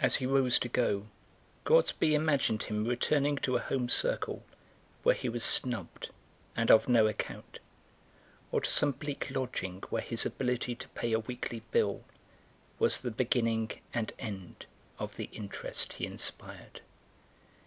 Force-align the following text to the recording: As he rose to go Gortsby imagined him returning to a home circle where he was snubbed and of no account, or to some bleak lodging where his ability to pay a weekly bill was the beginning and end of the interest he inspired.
As 0.00 0.16
he 0.16 0.24
rose 0.24 0.58
to 0.60 0.68
go 0.70 1.08
Gortsby 1.66 2.14
imagined 2.14 2.62
him 2.62 2.86
returning 2.86 3.36
to 3.36 3.56
a 3.56 3.60
home 3.60 3.90
circle 3.90 4.44
where 5.02 5.14
he 5.14 5.28
was 5.28 5.44
snubbed 5.44 6.08
and 6.56 6.70
of 6.70 6.88
no 6.88 7.06
account, 7.06 7.58
or 8.50 8.62
to 8.62 8.70
some 8.70 8.92
bleak 8.92 9.30
lodging 9.30 9.82
where 9.90 10.00
his 10.00 10.24
ability 10.24 10.74
to 10.76 10.88
pay 10.88 11.12
a 11.12 11.18
weekly 11.20 11.60
bill 11.70 12.02
was 12.78 13.02
the 13.02 13.10
beginning 13.10 13.70
and 13.92 14.14
end 14.18 14.64
of 14.98 15.16
the 15.16 15.28
interest 15.34 15.92
he 15.92 16.06
inspired. 16.06 16.80